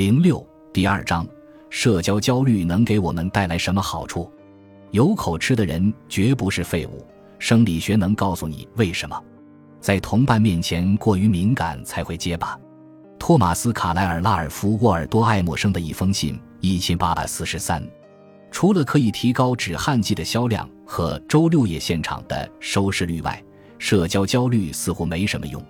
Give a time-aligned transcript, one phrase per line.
[0.00, 0.42] 零六
[0.72, 1.28] 第二章，
[1.68, 4.32] 社交焦虑能给我们带来什么好处？
[4.92, 7.06] 有口吃的人绝不是废物。
[7.38, 9.22] 生理学能告诉你为什么，
[9.78, 12.58] 在同伴面前过于敏感才会结巴。
[13.18, 17.86] 托马斯·卡莱尔·拉尔夫·沃尔多·爱默生的一封信，一千八百四十三。
[18.50, 23.44] 除了可以提高止汗剂的销量和周六夜现场的收视率外，
[23.76, 25.62] 社交焦虑似乎没什么用。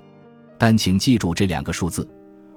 [0.57, 2.09] 但请记住这两个数字：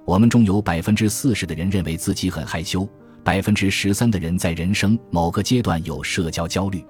[0.06, 2.88] 我们中有百分之四十的人认为自己很害羞，
[3.24, 6.86] 百分之十三的人在人生某个阶段有社交焦虑。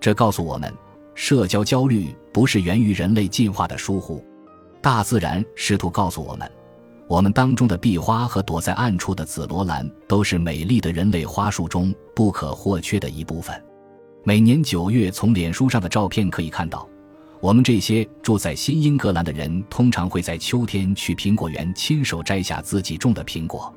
[0.00, 0.72] 这告诉我们。
[1.20, 4.24] 社交焦虑不是源于人类进化的疏忽，
[4.80, 6.48] 大自然试图告诉我们，
[7.08, 13.60] 我们当中的壁花和躲在暗处的紫罗兰都是美丽的人类花束中不可或缺的一部分。
[14.22, 16.88] 每年九月，从脸书上的照片可以看到，
[17.40, 23.72] 我们这些住在新英格兰的人通常会在秋天去苹果园亲手摘下自己种的苹果。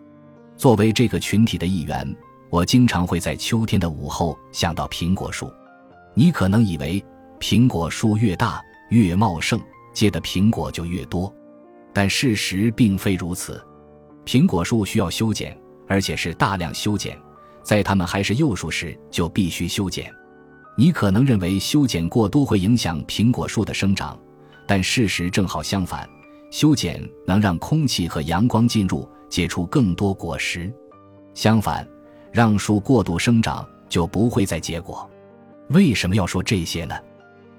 [0.58, 2.16] 作为这个群体的一员，
[2.50, 5.52] 我经常会在秋天的午后想到苹果树。
[6.13, 7.04] 你可能以为。
[7.40, 9.60] 苹果树越大越茂盛，
[9.96, 11.34] 结的苹果就越多，
[11.91, 13.60] 但事实并非如此。
[14.28, 17.18] 苹果树需要修剪，而且是大量修剪，
[17.63, 20.13] 在它们还是幼树时就必须修剪。
[20.82, 24.20] 你可能认为修剪过多会影响苹果树的生长，
[24.68, 26.10] 但事实正好相反，
[26.49, 30.73] 修剪能让空气和阳光进入，结出更多果实。
[31.35, 31.88] 相反，
[32.32, 35.07] 让树过度生长就不会再结果。
[35.70, 36.95] 为什么要说这些呢？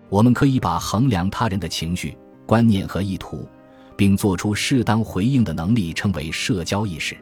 [0.08, 3.48] 我们可以把衡量他人的情绪、观念和意图，
[3.96, 7.16] 并做出适当回应的能力称为社交意识。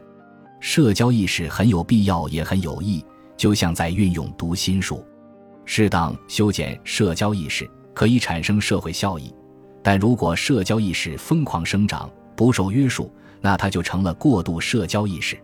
[0.59, 3.05] 社交意识很有必要，也很有益，
[3.37, 5.05] 就像在运用读心术。
[5.73, 9.33] 适当修剪社交意识可以产生社会效益，
[9.81, 15.39] 但如果社交意识疯狂生长、不受约束，那它就成了过度社交意识。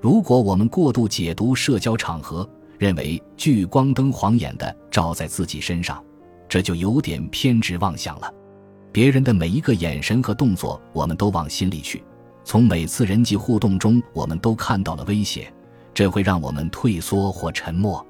[0.00, 2.44] 如果我们过度解读社交场合，
[2.78, 6.04] 认为聚光灯晃眼的照在自己身上。
[6.48, 8.28] 这就有点偏执妄想了，
[8.90, 12.02] 别人的每一个眼神和动作，我们都往心里去。
[12.42, 15.46] 从每次人际互动中，我们都看到了威胁，
[15.94, 18.04] 这会让我们退缩或沉默。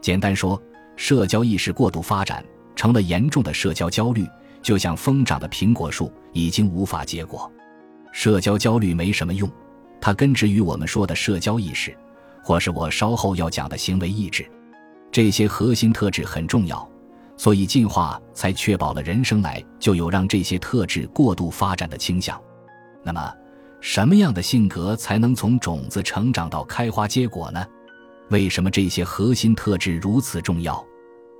[0.00, 0.60] 简单说，
[0.96, 2.44] 社交意识过度发展，
[2.76, 4.26] 成了严重的社交焦虑，
[4.62, 7.50] 就像疯长的苹果树，已经无法结果。
[8.12, 9.50] 社交焦虑没什么用，
[10.00, 11.96] 它根植于我们说的社交意识，
[12.42, 14.46] 或是我稍后要讲的行为意志。
[15.10, 16.88] 这些核心特质很重要。
[17.36, 22.40] 所以，进化才确保了人生来就有让这些特质过度发展的倾向。
[23.02, 23.34] 那么，
[23.80, 27.66] 什么样的性格才能从种子成长到开花结果呢？
[28.30, 30.84] 为什么这些核心特质如此重要？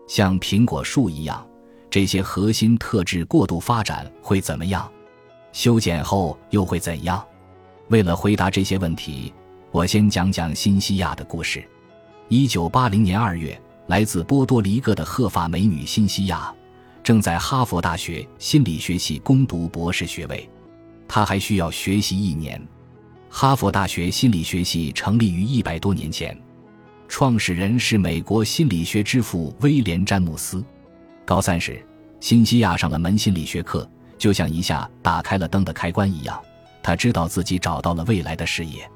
[0.07, 1.47] 像苹果树一样，
[1.91, 4.91] 这些核心特质过度发展会怎么样？
[5.53, 7.25] 修剪后又会怎样？
[7.89, 9.33] 为了回答这些问题，
[9.71, 11.65] 我先讲讲新西亚的故事。
[12.29, 13.61] 一九八零年二月。
[13.87, 16.51] 来自波多黎各的鹤发美女辛西亚，
[17.03, 20.49] 正在哈佛大学心理学系攻读博士学位。
[21.07, 22.59] 她还需要学习一年。
[23.29, 26.35] 哈佛大学心理学系成立于一百多年前，
[27.09, 30.65] 创始人是美国心理学之父威廉·詹姆斯。
[31.25, 31.85] 高三时，
[32.21, 33.89] 辛西娅上了门心理学课，
[34.19, 36.41] 就像一下打开了灯的开关一样，
[36.83, 38.89] 他知道自己找到了未来的事业。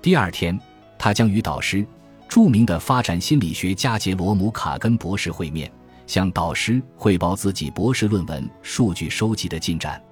[0.00, 0.58] 第二天，
[0.98, 1.86] 他将与导师。
[2.28, 5.70] 著名的发展心理学家杰罗姆·卡根博士会面，
[6.08, 10.02] 向导师汇报自己博士论文数据收集的进展。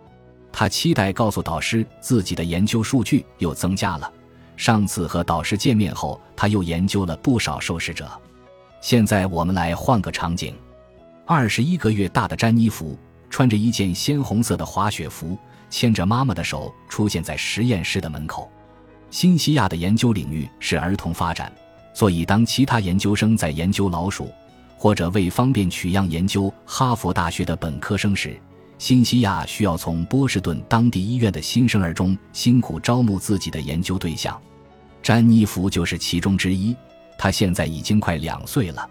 [0.53, 4.11] 他期待告诉导师自己的研究数据又增加了。
[4.57, 8.11] 上次和导师见面后，他又研究了不少受试者。
[8.81, 10.55] 现在我们来换个场景：
[11.27, 12.99] 二十一个月大的詹妮弗
[13.31, 15.37] 穿着一件鲜红色的滑雪服，
[15.71, 18.51] 牵着妈妈的手出现在实验室的门口。
[19.11, 21.53] 新西亚的研究领域是儿童发展。
[21.97, 24.29] 所以，当其他研究生在研究老鼠，
[24.77, 28.37] 或者为方便取样研究哈佛大学的本科生时，
[28.79, 34.39] 辛西亚需要从波士顿当地医院的新生儿中辛苦招募自己的研究对象。
[35.03, 36.75] 詹妮弗就是其中之一。
[37.17, 38.89] 她现在已经快两岁了。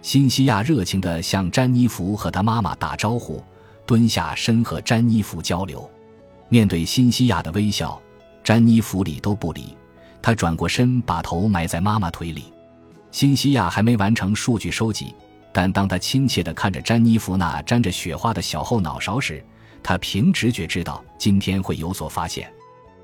[0.00, 3.42] 辛西亚热情地向詹妮弗和她妈妈打招呼，
[3.84, 5.88] 蹲下身和詹妮弗交流。
[6.48, 8.00] 面对辛西亚的微笑，
[8.42, 9.76] 詹妮弗理都不理。
[10.22, 12.44] 她转过身，把头埋在妈妈腿里。
[13.10, 15.14] 辛西亚还没完成数据收集，
[15.52, 19.44] 但当他亲切地看着詹妮弗那沾着雪花的小后脑勺时，
[19.82, 22.52] 他凭直觉知道今天会有所发现。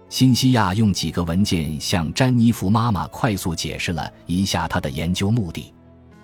[0.08, 5.73] 辛西亚用几个文件向詹妮弗妈妈快速解释了一下他的研究目的。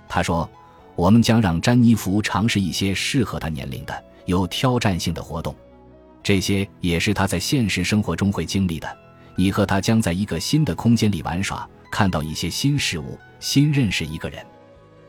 [0.08, 0.48] 他说
[0.94, 5.54] ：“我们将让詹妮弗尝试一些适合她年龄的、有挑战性的活动，
[6.22, 8.88] 这些也是她在现实生活中会经历的。”
[9.36, 14.44] 你和他将在一个新的空间里玩耍，看到一些新事物，新认识一个人。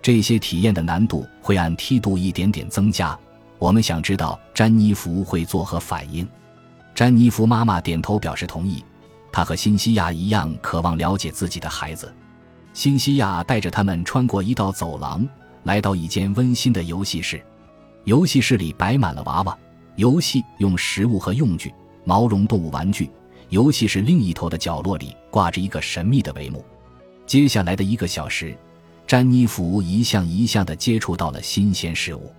[0.01, 3.17] 这些体验的难度会按梯度一点点增加。
[3.59, 6.27] 我们想知道詹妮弗会作何反应。
[6.95, 8.83] 詹妮弗妈妈点头表示同意。
[9.31, 12.13] 她和辛西亚一样，渴望了解自己的孩子。
[12.73, 15.27] 辛西亚带着他们穿过一道走廊，
[15.63, 17.41] 来到一间温馨的游戏室。
[18.05, 19.57] 游戏室里摆满了娃娃、
[19.95, 21.73] 游戏用食物和用具、
[22.03, 23.09] 毛绒动物玩具。
[23.49, 26.65] 游戏室另一头的角落里挂着一个神秘的帷幕。
[27.25, 28.57] 接下来的一个小时，
[29.11, 32.33] 詹妮弗一项一项地接触到了新鲜事物。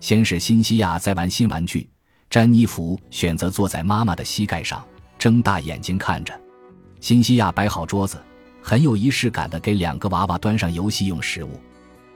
[0.00, 1.86] 先是辛西亚在玩新玩具，
[2.30, 4.82] 詹妮弗选择坐在妈妈的膝盖上，
[5.18, 6.32] 睁大眼睛看着。
[7.02, 8.16] 辛西亚摆好桌子，
[8.62, 11.60] 很有仪式感地给两个娃娃端上游戏用食物。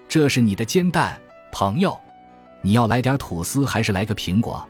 [0.08, 1.20] 这是你的煎蛋，
[1.52, 1.94] 朋友。
[2.62, 4.66] 你要来点吐司还是来个苹果？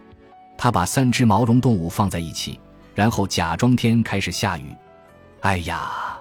[0.58, 2.58] 他把三只毛绒动物放在一起。
[2.96, 4.74] 然后假装天开始下雨，
[5.42, 6.18] 哎呀！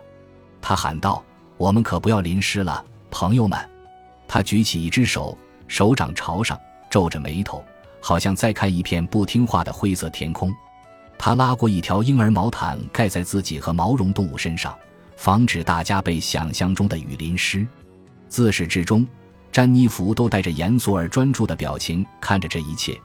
[0.61, 1.23] 他喊道
[1.57, 3.57] ：“我们可不要淋湿了，朋友们！”
[4.27, 6.59] 他举起一只手，手掌朝上，
[6.89, 7.63] 皱着眉头，
[7.99, 10.53] 好像在看一片不听话的灰色天空。
[11.17, 14.77] 他拉过一条婴儿毛毯盖在自己和毛绒动物身上，
[15.17, 17.67] 防止大家被想象中的雨淋湿。
[18.27, 19.05] 自始至终，
[19.51, 22.97] 詹妮弗都带着严肃而专注的表情看着这一切，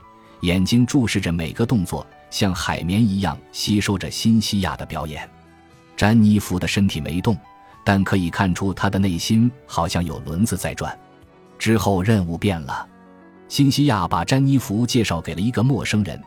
[0.43, 2.07] 眼睛注视着每个动作。
[2.31, 5.29] 像海绵一样吸收着新西亚的表演，
[5.97, 7.39] 詹妮弗的身体没动，
[7.85, 10.99] 但可以看出他的内心好像有轮子在转。
[11.59, 12.87] 之后任务变了，
[13.49, 16.21] 新西亚把詹妮弗介绍给了一个陌生人。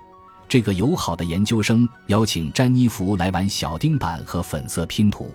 [0.48, 5.30] 这个友好的研究生邀请詹妮弗来玩小钉板和粉色拼图。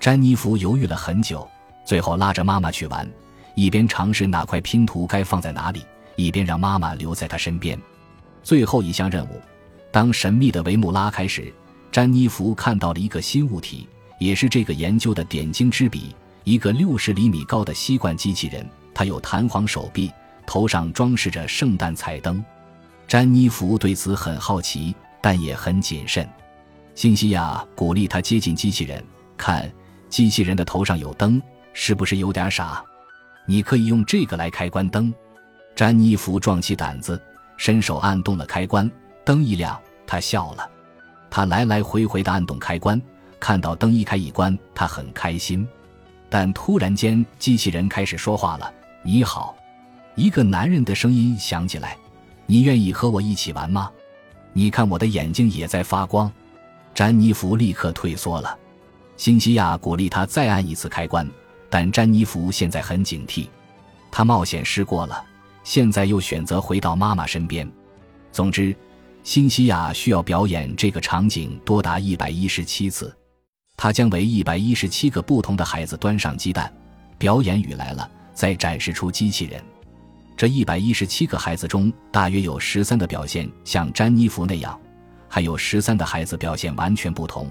[0.00, 1.48] 詹妮弗犹豫了很久，
[1.84, 3.08] 最后拉着妈妈去玩，
[3.54, 5.84] 一边尝试哪块拼图该放在哪里，
[6.16, 7.80] 一边让妈妈留在他身边。
[8.42, 9.40] 最后一项任务。
[9.92, 11.52] 当神秘的帷幕拉开时，
[11.92, 13.86] 詹妮弗看到了一个新物体，
[14.20, 16.14] 也是这个研究的点睛之笔——
[16.44, 18.64] 一个六十厘米高的吸管机器人。
[18.94, 20.12] 它有弹簧手臂，
[20.46, 22.44] 头上装饰着圣诞彩灯。
[23.08, 26.28] 詹妮弗对此很好奇，但也很谨慎。
[26.94, 29.02] 辛西亚鼓励他接近机器人，
[29.38, 29.72] 看
[30.10, 31.40] 机器人的头上有灯，
[31.72, 32.84] 是不是有点傻？
[33.46, 35.12] 你可以用这个来开关灯。
[35.74, 37.18] 詹妮弗壮起胆子，
[37.56, 38.88] 伸手按动了开关。
[39.24, 40.70] 灯一亮，他笑了。
[41.30, 43.00] 他来来回回地按动开关，
[43.40, 45.66] 看到灯一开一关，他很开心。
[46.28, 48.72] 但突然间，机器人开始说话了
[49.02, 49.56] ：“你好。”
[50.14, 51.96] 一个男人的声音响起来
[52.46, 53.90] ：“你愿意和我一起玩吗？”
[54.52, 56.30] 你看，我的眼睛也在发光。
[56.94, 58.56] 詹妮弗立刻退缩了。
[59.16, 61.28] 辛西亚鼓励他再按一次开关，
[61.68, 63.48] 但詹妮弗现在很警惕。
[64.10, 65.24] 他冒险试过了，
[65.64, 67.70] 现在又选择回到妈妈身边。
[68.30, 68.76] 总之。
[69.22, 73.14] 辛西亚需要表演这个场景多达一百一十七次，
[73.82, 76.70] 他将为一百一十七个不同的孩子端上鸡蛋。
[77.16, 79.58] 表演雨来了，再展示出机器人。
[80.36, 84.78] 这一百一十七个孩子中，大约有十三的表现像詹妮弗那样，
[85.30, 87.48] 还有十三的孩子表现完全不同。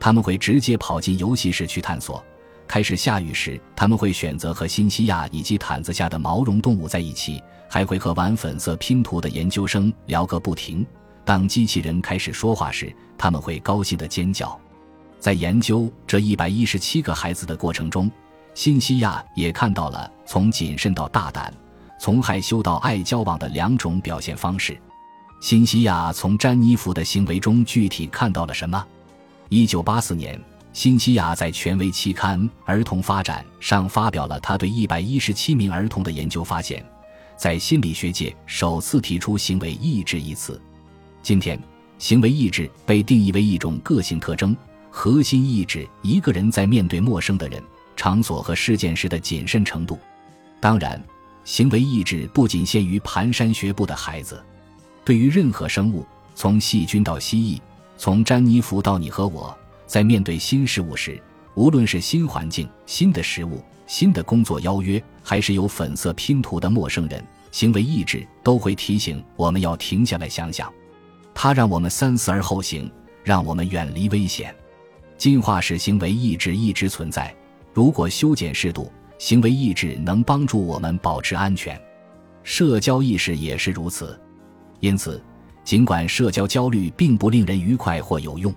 [0.00, 2.20] 他们会直接跑进游戏室去探索。
[2.66, 10.84] 开始下雨时，他们会选择和新西亚以及毯子下的毛绒动物在一起，还会和玩粉色拼图的研究生聊个不停。
[11.24, 14.60] 当机器人开始说话时，他们会高兴地尖叫。
[15.20, 18.10] 在研究这一百一十七个孩子的过程中，
[18.54, 21.52] 辛西亚也看到了从谨慎到大胆，
[22.00, 24.80] 从害羞到爱交往的两种表现方式。
[25.42, 28.82] 辛西亚从詹妮弗的行为中具体看到了什么？
[29.50, 30.40] 一九八四年，
[30.72, 36.84] 辛西亚在权威期刊《儿童发展》上发表了他对一百一十七名儿童的研究发现，
[37.36, 40.60] 在心理学界首次提出“行为意志”一词。
[41.22, 41.60] 今天，
[41.98, 44.56] 行为意志被定义为一种个性特征，
[44.90, 47.62] 核心意志一个人在面对陌生的人、
[47.96, 49.98] 场所和事件时的谨慎程度。
[50.58, 51.02] 当然，
[51.44, 54.42] 行为意志不仅限于蹒跚学步的孩子，
[55.04, 56.04] 对于任何生物，
[56.34, 57.60] 从细菌到蜥蜴，
[57.96, 59.56] 从詹妮弗到你和我，
[59.86, 61.20] 在面对新事物时，
[61.54, 70.70] 无论是新环境、新的食物、新的工作邀约，还是有粉色拼图的陌生人，行为意志都会提醒我们要停下来想想。
[71.32, 72.90] 它让我们三思而后行，
[73.24, 74.54] 让我们远离危险。
[75.20, 77.30] 进化使行为意志一直存在。
[77.74, 81.78] 如果修剪适度，行为意志能帮助我们保持安全。
[82.42, 84.18] 社交意识也是如此。
[84.80, 85.22] 因此，
[85.62, 88.50] 尽管社交焦虑并不令人愉快或有用，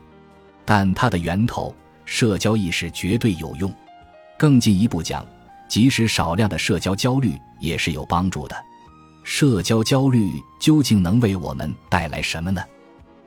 [0.63, 3.69] 但它的源头——社交意识绝对有用。
[4.39, 5.25] 更进一步讲，
[5.67, 8.55] 即使少量的社交焦虑也是有帮助的。
[9.25, 12.63] 社交焦虑究竟能为我们带来什么呢？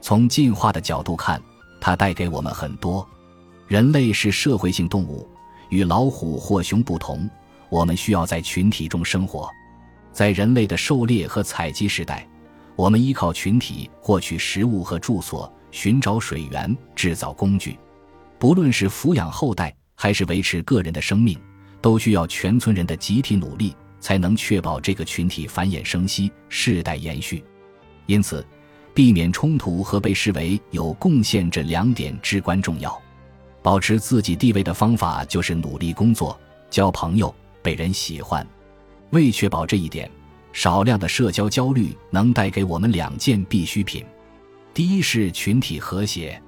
[0.00, 1.38] 从进化的角度看，
[1.82, 3.06] 它带给我们很多。
[3.66, 5.28] 人类是社会性动物，
[5.70, 7.28] 与老虎或熊不同，
[7.68, 9.50] 我们需要在群体中生活。
[10.12, 12.26] 在人类的狩猎和采集时代，
[12.76, 17.76] 我们依靠群体获取食物和住所，寻找水源，制造工具。
[18.38, 21.36] 不论是抚养后代，还是维持个人的生命，
[21.80, 27.42] 都需要全村人的集体努力，才能确保这个群体繁衍生息、世代延续。
[28.06, 28.46] 因此，
[28.94, 32.96] 避免冲突和被视为有贡献这两点至关重要。
[33.66, 36.38] 保持自己地位的方法就是努力工作、
[36.70, 38.46] 交朋友、被人喜欢。
[39.10, 40.08] 为确保这一点，
[40.52, 44.06] 少量的社交焦虑能带给我们两件必需品：
[44.72, 46.40] 第一是群体和谐。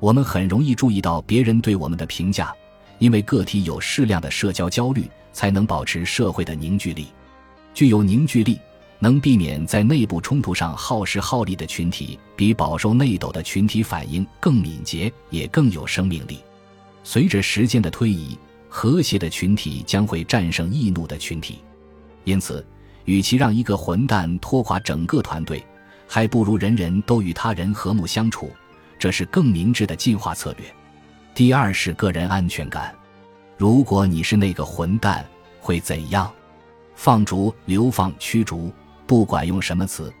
[0.00, 2.52] 我们很容易注意到别人对我们的评价，
[2.98, 7.06] 因为个体有适量的社交焦虑，才能保持社会的凝聚力。
[7.74, 8.58] 具有凝聚力，
[8.98, 16.40] 能避免在内部冲突上耗时耗力的群体，比饱受内斗的群体反应更敏捷，也更有生命力。
[17.08, 18.36] 随着时间的推移，
[18.68, 21.60] 和谐的群体将会战胜易怒的群体。
[22.24, 22.66] 因此，
[23.04, 25.64] 与其让一个混蛋拖垮整个团队，
[26.08, 28.50] 还不如人人都与他人和睦相处。
[28.98, 30.66] 这是更明智的进化策略。
[31.32, 32.92] 第二是个人安全感。
[33.56, 35.24] 如果你是那个混蛋，
[35.60, 36.28] 会怎样？
[36.96, 38.72] 放逐、流放、驱逐，
[39.06, 40.12] 不管用什么词，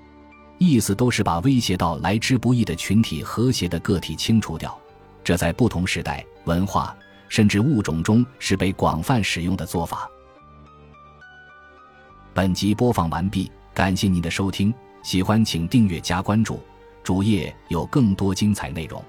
[0.58, 4.78] 意思都是把威胁到来之不易的群体和谐的个体清除掉。
[5.26, 6.96] 这在不同时代、文化
[7.28, 10.08] 甚至物种中是被广泛使用的做法。
[12.32, 16.62] 本集播放完毕，感谢您的收听，喜欢请订阅加关注。
[17.02, 19.04] 主页有更多精彩内容。